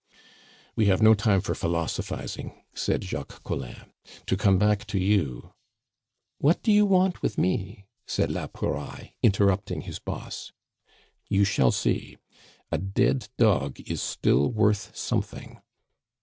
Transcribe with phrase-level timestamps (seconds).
[0.75, 3.83] "We have no time for philosophizing," said Jacques Collin.
[4.25, 5.53] "To come back to you"
[6.41, 10.53] "What do you want with me?" said la Pouraille, interrupting his boss.
[11.29, 12.17] "You shall see.
[12.71, 15.61] A dead dog is still worth something."